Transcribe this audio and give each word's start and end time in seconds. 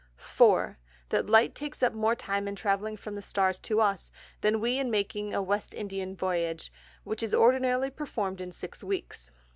4. 0.15 0.79
That 1.09 1.29
Light 1.29 1.53
takes 1.53 1.83
up 1.83 1.93
more 1.93 2.15
time 2.15 2.47
in 2.47 2.55
travelling 2.55 2.97
from 2.97 3.13
the 3.13 3.21
Stars 3.21 3.59
to 3.59 3.81
us, 3.81 4.11
than 4.41 4.59
we 4.59 4.79
in 4.79 4.89
making 4.89 5.31
a 5.31 5.43
West 5.43 5.75
India 5.75 6.11
Voyage 6.15 6.71
(which 7.03 7.21
is 7.21 7.35
ordinarily 7.35 7.91
perform'd 7.91 8.41
in 8.41 8.51
six 8.51 8.83
Weeks.) 8.83 9.29